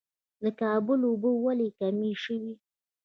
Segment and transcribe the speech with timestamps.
[0.41, 2.53] د کابل اوبه ولې کمې شوې؟